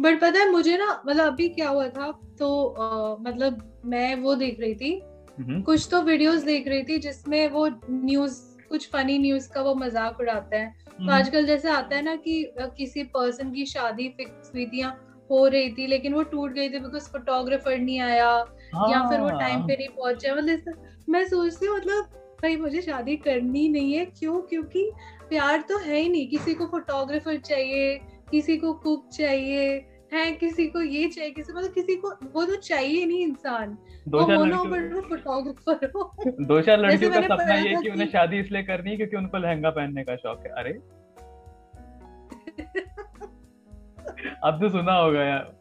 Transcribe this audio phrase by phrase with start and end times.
[0.00, 4.34] But पता है मुझे ना मतलब अभी क्या हुआ था तो आ, मतलब मैं वो
[4.34, 4.92] देख रही थी।
[5.38, 9.74] हम्म, कुछ तो वीडियोस देख रही थी जिसमें वो न्यूज़ कुछ फनी न्यूज़ का वो
[9.74, 14.08] मज़ाक उड़ाते हैं। तो हम्म, आजकल जैसे आता है ना कि किसी पर्सन की शादी
[14.08, 14.96] फिक्स हुई थी या
[15.30, 18.30] हो रही थी लेकिन वो टूट गई थी बिकॉज़ फोटोग्राफर नहीं आया
[18.88, 20.74] या फिर वो टाइम हाँ पे नहीं पहुँचे। मतलब
[21.08, 24.40] मैं सोचती हूँ मतलब भाई मुझे शादी करनी नहीं है। क्यों?
[24.40, 24.90] क्योंकि
[25.28, 28.00] प्यार तो है ही नहीं। किसी को फोटोग्राफर चाहिए
[28.30, 32.56] किसी को कुक चाहिए है किसी को ये चाहिए किसी मतलब किसी को वो तो
[32.56, 33.78] चाहिए नहीं इंसान।
[34.08, 38.62] दो चार लड़कियों फोटोग्राफर हो। दो चार लड़कियों का सपना ये कि उन्हें शादी इसलिए
[38.62, 40.70] करनी है क्योंकि उनको लहंगा पहनने का शौक है। अरे!
[44.44, 45.56] अब तो सुना होगा यार।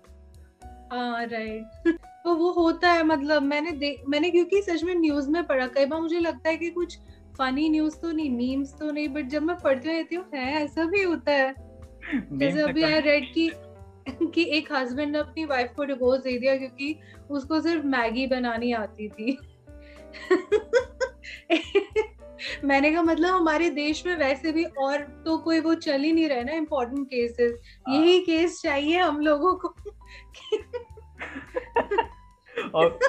[0.94, 1.88] हाँ राइट
[2.24, 6.02] तो वो होता है मतलब मैंने मैंने क्योंकि सच में न्यूज़ में पढ़ा कई बार
[6.02, 7.00] मुझे लगता है कि कुछ
[7.38, 10.86] फनी न्यूज़ तो नहीं मीम्स तो नहीं बट जब मैं पढ़ती रहती हूँ है ऐसा
[10.86, 11.69] भी होता है।
[12.14, 13.52] जैसे अभी आई रेड की
[14.10, 18.74] कि एक हस्बैंड ने अपनी वाइफ को डिवोर्स दे दिया क्योंकि उसको सिर्फ़ मैगी बनानी
[18.74, 19.38] आती थी।
[22.64, 26.30] मैंने कहा मतलब हमारे देश में वैसे भी और तो कोई वो चल ही नहीं
[26.30, 29.70] रहे ना इम्पोर्टेंट केसेस यही केस चाहिए हम लोगों को।
[32.76, 33.00] और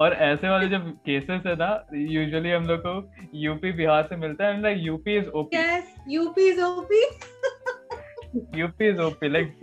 [0.00, 4.46] और ऐसे वाले जब केसेस है ना यूजुअली हम लोग को यूपी बिहार से मिलता
[4.46, 7.04] है। Like UP is OP yes UP is OP
[8.36, 9.54] UP is OP like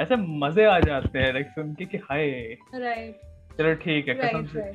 [0.00, 2.30] ऐसे मज़े आ जाते हैं लाइक सुन के कि हाय।
[2.74, 3.20] राइट
[3.58, 4.70] चलो ठीक है कसम से।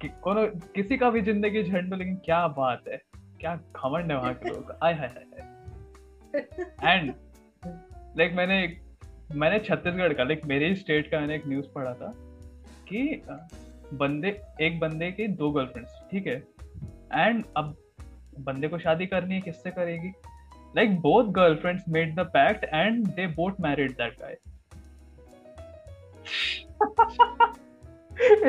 [0.00, 3.00] कि कोनो किसी का भी ज़िंदगी झंड लेकिन क्या बात है।
[3.40, 7.12] क्या घमंड है वहाँ के लोग आय हाय हाय एंड
[8.18, 8.60] लाइक मैंने
[9.34, 12.12] मैंने छत्तीसगढ़ का लाइक मेरे स्टेट का मैंने एक न्यूज़ पढ़ा था
[12.88, 13.22] कि
[13.94, 14.28] बंदे
[14.60, 16.42] एक बंदे की दो गर्लफ्रेंड्स ठीक है?
[17.14, 17.76] एंड अब
[18.40, 20.12] बंदे को शादी करनी है किससे करेगी?
[20.76, 24.36] Like both girlfriends made the pact and they both married that guy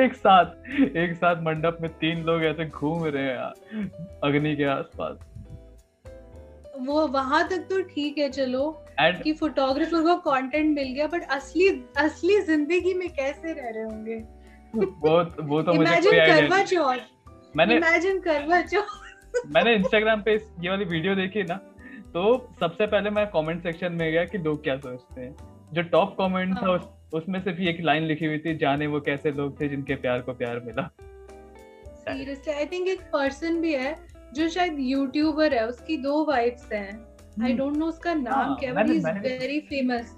[0.04, 3.54] एक साथ एक साथ मंडप में तीन लोग ऐसे घूम रहे हैं यार,
[4.24, 5.18] अग्नि के आसपास।
[6.86, 8.62] वो वहाँ तक तो ठीक है चलो
[9.00, 13.82] एंड कि फोटोग्राफर को कंटेंट मिल गया बट असली असली ज़िंदगी में कैसे रह रहे
[13.82, 14.16] होंगे?
[14.74, 20.70] वो वो तो मुझे कोई करवा चौथ। मैंने इमेजिन करवा चौथ। मैंने इंस्टाग्राम पे ये
[20.70, 21.60] वाली वीडियो देखी ना?
[22.14, 25.36] तो सबसे पहले मैं कमेंट सेक्शन में गया कि लोग क्या सोचते हैं।
[25.72, 26.82] जो टॉप कमेंट था हाँ। उस,
[27.14, 30.32] उसमें सिर्फ़ एक लाइन लिखी हुई थी जाने वो कैसे लोग थे जिनके प्यार को
[30.32, 30.90] प्यार मिला।
[31.86, 37.06] सीरियसली आई थिंक एक पर्सन भी है जो शायद यूट्यूबर है उसकी दो वाइफ्स हैं।
[37.44, 40.16] आई डोंट नो उसका नाम हाँ, क्या but he is very famous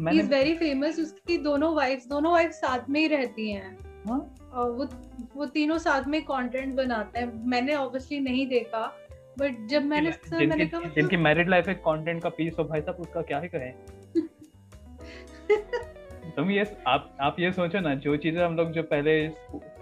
[0.00, 3.78] he is very famous उसकी दोनों वाइफ्स दोनों वाइफ्स साथ में ही रहती हैं।
[4.08, 4.34] हाँ?
[4.52, 4.88] और वो
[5.36, 9.01] वो तीनों साथ में कंटेंट बनाते हैं। मैंने ऑब्वियसली नहीं देखा
[9.36, 12.64] बट जब मैंने सुना मैंने कहा मतलब जिनकी मैरिड लाइफ एक कंटेंट का पीस हो
[12.64, 13.72] भाई साहब उसका क्या ही कहें
[16.36, 19.14] तुम ये आप आप ये सोचो ना जो चीज़ें हम लोग जो पहले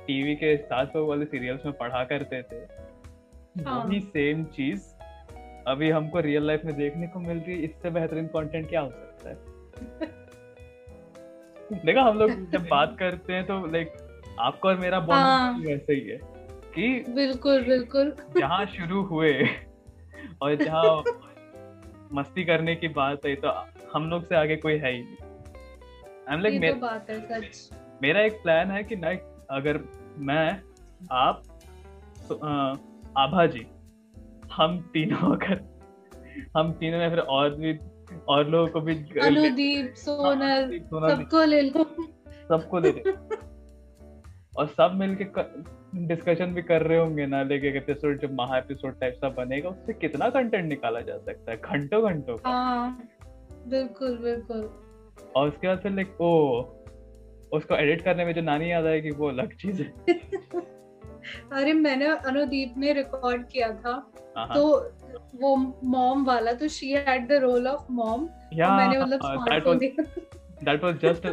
[0.07, 2.57] टीवी के साथ वाले सीरियल्स में पढ़ा करते थे
[3.59, 4.89] हाँ। वही सेम चीज़
[5.67, 8.91] अभी हमको रियल लाइफ में देखने को मिल रही है इससे बेहतरीन कंटेंट क्या हो
[8.91, 9.37] सकता है
[11.85, 13.93] देखा हम लोग जब बात करते हैं तो लाइक
[14.41, 16.19] आपका और मेरा हाँ। बॉन्ड वैसे ही है
[16.75, 19.49] कि बिल्कुल बिल्कुल। जहाँ शुरू हुए
[20.43, 21.03] और जहाँ
[22.13, 23.49] मस्ती करने की बात है तो
[23.95, 25.17] हम लोग से आगे कोई है ही नहीं।
[26.27, 27.71] I'm like, ये मे, तो बात है सच।
[28.03, 29.09] मेरा एक प्लान है कि ना
[29.57, 29.81] अगर
[30.19, 30.63] मैं
[31.13, 31.43] आप
[32.29, 32.77] तो, अ,
[33.19, 33.67] आभा जी
[34.53, 35.81] हम तीनों अगर
[36.57, 37.79] हम तीनों ने फिर और भी
[38.29, 41.85] और लोगों को भी अनुदीप सोनल सबको ले लो।
[42.49, 43.03] सबको ले ले।
[44.57, 45.25] और सब मिलके
[46.07, 49.93] डिस्कशन भी कर रहे होंगे ना लेके एपिसोड जब महा एपिसोड टाइप सा बनेगा उससे
[49.93, 51.57] कितना कंटेंट निकाला जा सकता है?
[51.57, 53.09] घंटों घंटों का। हाँ
[53.67, 54.85] बिल्कुल बिल्कुल।
[55.37, 56.61] और उसके बाद फिर लाइक ओ
[57.53, 59.95] उसको एडिट करने में जो नानी याद आएगी वो अलग चीज़ है।
[61.53, 64.91] अरे मैंने अनुदीप ने रिकॉर्ड किया था। हाँ, हाँ। तो
[65.35, 68.21] वो मॉम वाला तो she had the role of mom
[68.55, 69.79] मैंने मतलब स्मार्टफ़ोन
[70.79, 71.33] was देखा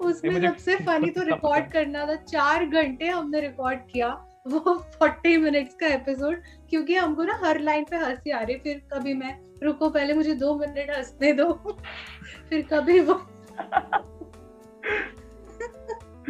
[0.00, 4.08] उसमें सबसे फनी तो रिकॉर्ड करना था। चार घंटे हमने रिकॉर्ड किया।
[4.46, 8.78] वो फोर्टी मिनट्स का एपिसोड क्योंकि हमको ना हर लाइन पे हँसी आ रही फिर
[8.92, 11.52] कभी मैं रुको पहले मुझे दो मिनट हंसने दो।
[12.48, 13.14] फिर कभी वो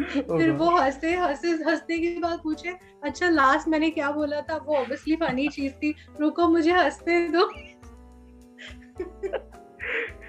[0.01, 2.69] फिर वो हँसते हँसते हंसने के बाद पूछे
[3.03, 4.57] अच्छा लास्ट मैंने क्या बोला था?
[4.57, 7.51] वो ऑब्वियसली फनी चीज़ थी। रुको मुझे हंसने दो।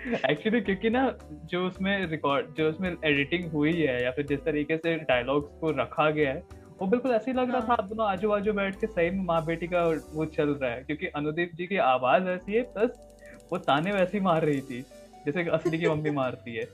[0.07, 4.77] एक्चुअली क्योंकि ना जो उसमें रिकॉर्ड जो उसमें एडिटिंग हुई है या फिर जिस तरीके
[4.77, 6.43] से डायलॉग्स को रखा गया है
[6.81, 9.11] वो बिल्कुल ऐसे ही लग रहा था। हाँ। आप दोनों आजू बाजू बैठ के सही
[9.11, 9.85] में माँ बेटी का
[10.15, 12.99] वो चल रहा है क्योंकि अनुदीप जी की आवाज़ ऐसी है प्लस
[13.53, 14.81] वो ताने वैसी मार रही थी
[15.27, 16.65] जैसे असली की मम्मी मारती है।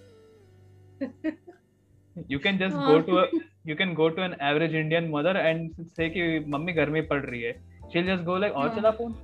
[2.31, 3.19] You can just go to
[3.67, 7.25] you can go to an average Indian mother and say कि मम्मी घर में पड़
[7.25, 7.53] रही है।
[7.93, 9.15] शील जस्ट गो लाइक और हाँ। चला फ़ोन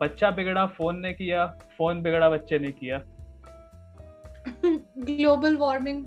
[0.00, 2.98] बच्चा बिगड़ा फ़ोन ने किया फ़ोन बिगड़ा बच्चे ने किया।
[4.98, 6.04] ग्लोबल वार्मिंग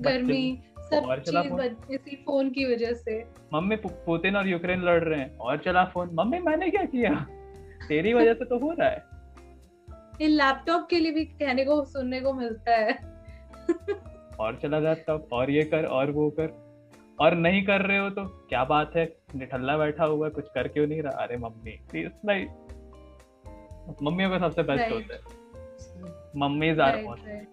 [0.00, 5.36] गर्मी सब चीज़ इसी फ़ोन की वजह से। मम्मी पुतिन और यूक्रेन लड़ रहे हैं
[5.36, 7.26] और चला फ़ोन। मम्मी मैंने क्या किया?
[7.88, 9.04] तेरी वजह से तो हो रहा है।
[10.22, 12.98] इन लैपटॉप के लिए भी कहने को सुनने को मिलता है।
[14.40, 16.70] और चला लैपटॉप और ये कर और वो कर।
[17.20, 19.16] और नहीं कर रहे हो तो क्या बात है?
[19.34, 21.22] निठल्ला बैठा हुआ है कुछ कर क्यों नहीं रहा?
[21.22, 22.46] अरे मम्मी प्लीज़ नहीं।
[24.02, 25.20] मम्मियों का सबसे बेस्ट होता है।
[26.36, 26.72] मम्मी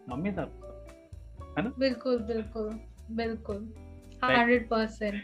[0.09, 1.71] मम्मी है ना?
[1.79, 2.79] बिल्कुल बिल्कुल
[3.11, 3.73] बिल्कुल।
[4.23, 5.23] हंड्रेड परसेंट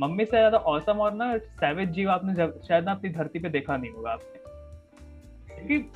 [0.00, 2.34] मम्मी से ज़्यादा औसम और ना सैवेज जीव आपने
[2.68, 4.38] शायद ना अपनी धरती पे देखा नहीं होगा आपने।
[5.54, 5.90] क्योंकि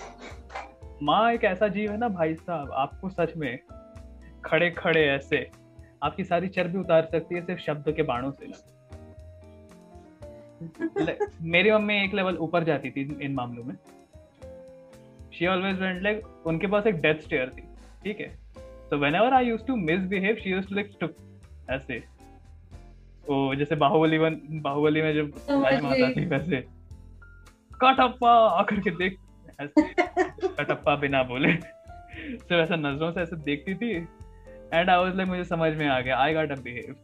[1.03, 3.59] माँ एक ऐसा जीव है ना भाई साहब आपको सच में
[4.45, 5.51] खड़े खड़े ऐसे
[6.03, 8.47] आपकी सारी चर्बी उतार सकती है सिर्फ़ शब्द के बाणों से।
[11.43, 13.75] मेरी मम्मी एक लेवल ऊपर जाती थी इन मामलों में।
[15.35, 17.63] शी ऑलवेज वेंट लाइक उनके पास एक डेथ स्टेयर थी
[18.05, 18.39] ठीक है?
[18.91, 21.09] तो whenever I use to misbehave she use like to
[21.71, 22.03] ऐसे।
[23.31, 26.57] ओ जैसे बाहुबली वन बाहुबली में जब माता थी वैसे।
[27.83, 29.17] कटप्पा आकर के देख
[29.61, 29.83] ऐसे
[30.49, 33.91] कटप्पा बिना बोले। सिर्फ़ ऐसा नज़रों से ऐसे देखती थी।
[34.75, 36.95] एंड आई वाज लाइक मुझे समझ में आ गया। आई गॉट अ बिहेव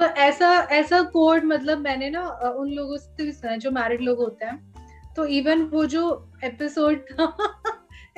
[0.00, 2.22] तो ऐसा ऐसा कोड मतलब मैंने ना
[2.56, 4.74] उन लोगों से भी सुना जो मैरिड लोग होते हैं।
[5.16, 7.26] तो इवन वो जो एपिसोड था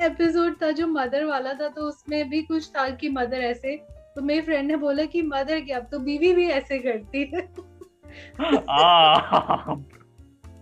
[0.01, 4.21] एपिसोड था जो मदर वाला था तो उसमें भी कुछ था कि मदर ऐसे तो
[4.21, 7.41] मेरी फ्रेंड ने बोला कि मदर क्या अब तो बीवी भी ऐसे करती है?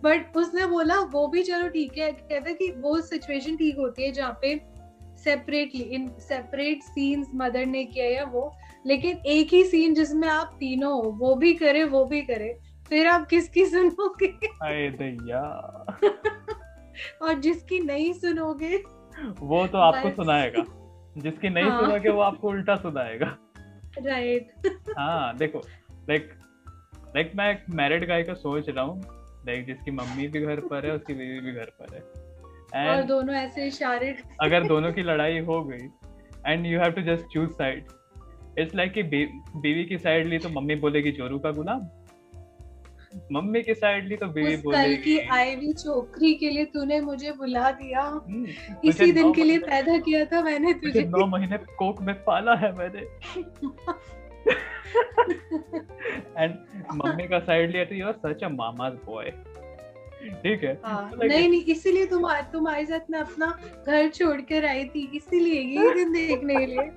[0.04, 4.12] बट उसने बोला वो भी चलो ठीक है। कहता कि वो सिचुएशन ठीक होती है
[4.12, 4.62] जहाँ पे
[5.24, 8.56] separately in separate scenes mother ने किया या वो
[8.86, 12.60] लेकिन एक ही सीन जिसमें आप तीनों हो वो भी करे वो भी करे
[12.90, 14.28] फिर आप किसकी सुनोगे?
[17.22, 18.99] और जिसकी नहीं सुनोगे
[19.42, 20.64] वो तो आपको सुनाएगा।
[21.18, 21.80] जिसकी नहीं हाँ.
[21.82, 23.38] सुनोगे वो आपको उल्टा सुनाएगा।
[23.98, 24.52] राइट
[24.98, 25.62] हाँ देखो
[26.10, 26.30] लाइक
[27.16, 29.02] लाइक मैं एक मैरिड गाय का सोच रहा हूँ।
[29.48, 32.02] लाइक जिसकी मम्मी भी घर पर है उसकी बीवी भी घर पर है।
[32.90, 35.90] और दोनों ऐसे इशारे अगर दोनों की लड़ाई हो गई
[36.46, 37.86] and you have to just choose side
[38.60, 41.80] it's like कि बीवी की साइड ली तो मम्मी बोलेगी जोरू का गुलाम।
[43.32, 47.32] मम्मी की साइड ली तो बीवी बोलेगी कल की आईवी छोकरी के लिए तूने मुझे
[47.32, 48.46] बुला दिया। हम्म,
[48.84, 52.72] इसी दिन के लिए पैदा किया था मैंने तुझे नौ महीने कोक में पाला है
[52.78, 53.00] मैंने।
[56.38, 56.56] एंड
[56.96, 59.32] मम्मी का साइड लिया तो you are such a mama's boy
[60.44, 60.74] ठीक है?
[60.86, 63.48] हाँ, नहीं नहीं इसीलिए तुम तुम आयजत में अपना
[63.88, 66.90] घर छोड़ कर आई थी इसीलिए ये दिन देखने के लिए।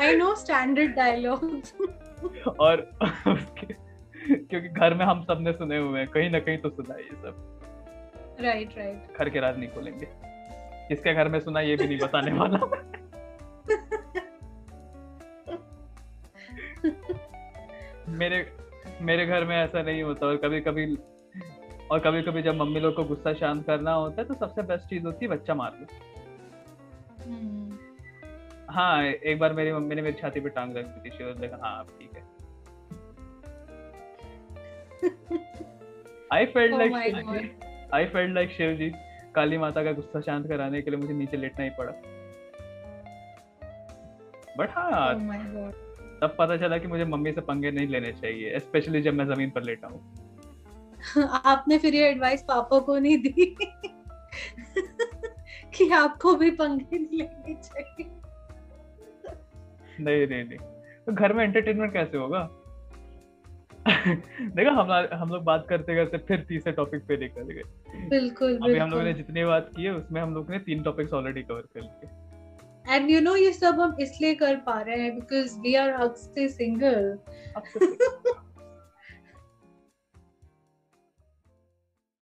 [0.00, 1.62] आई नो स्टैंडर्ड डायलॉग
[2.60, 2.90] और
[4.50, 7.16] क्योंकि घर में हम सबने सुने हुए हैं कहीं ना कहीं तो सुना है ये
[7.22, 10.06] सब। राइट राइट घर के राज नहीं खोलेंगे।
[10.88, 12.58] किसके घर में सुना ये भी नहीं बताने वाला।
[18.18, 18.46] मेरे
[19.02, 20.86] मेरे घर में ऐसा नहीं होता और कभी कभी
[21.90, 24.88] और कभी कभी जब मम्मी लोग को गुस्सा शांत करना होता है तो सबसे बेस्ट
[24.88, 25.86] चीज़ होती है बच्चा मार लो
[27.24, 27.78] हम्म।
[28.70, 32.16] हाँ एक बार मेरी मम्मी ने मेरी छाती पे टांग रखी थी देखा हाँ ठीक
[32.16, 32.37] है।
[36.32, 36.94] I felt like
[37.94, 38.92] I felt like Shiv ji
[39.34, 41.92] Kali Mata का गुस्सा शांत कराने के लिए मुझे नीचे लेटना ही पड़ा।
[44.58, 45.20] बट हाँ oh
[46.20, 49.50] तब पता चला कि मुझे मम्मी से पंगे नहीं लेने चाहिए स्पेशली जब मैं ज़मीन
[49.50, 50.14] पर लेटा हूँ।
[51.44, 53.30] आपने फिर ये एडवाइस पापा को नहीं दी?
[55.74, 58.10] कि आपको भी पंखे नहीं लेने चाहिए।
[60.00, 60.58] नहीं नहीं नहीं।
[61.06, 62.50] तो घर में एंटरटेनमेंट कैसे होगा?
[63.88, 68.78] देखा हम हम लोग बात करते करते फिर तीसरे टॉपिक पे निकल गए। बिल्कुल अभी
[68.78, 71.62] हम लोगों ने जितने बात की है उसमें हम लोग ने तीन टॉपिक्स ऑलरेडी कवर
[71.74, 75.74] कर लिए। एंड यू नो ये सब हम इसलिए कर पा रहे हैं बिकॉज़ वी
[75.74, 77.18] आर अक्सर सिंगल